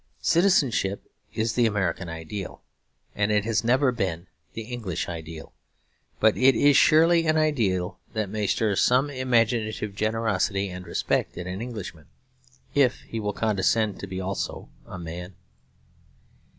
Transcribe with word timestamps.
Citizenship 0.23 1.03
is 1.31 1.53
the 1.53 1.67
American 1.67 2.09
ideal; 2.09 2.63
and 3.13 3.31
it 3.31 3.45
has 3.45 3.63
never 3.63 3.91
been 3.91 4.25
the 4.53 4.63
English 4.63 5.07
ideal. 5.07 5.53
But 6.19 6.35
it 6.35 6.55
is 6.55 6.75
surely 6.75 7.27
an 7.27 7.37
ideal 7.37 7.99
that 8.13 8.27
may 8.27 8.47
stir 8.47 8.75
some 8.77 9.11
imaginative 9.11 9.93
generosity 9.95 10.69
and 10.69 10.87
respect 10.87 11.37
in 11.37 11.45
an 11.45 11.61
Englishman, 11.61 12.07
if 12.73 13.01
he 13.01 13.19
will 13.19 13.31
condescend 13.33 13.99
to 13.99 14.07
be 14.07 14.19
also 14.19 14.69
a 14.87 14.97
man. 14.97 15.35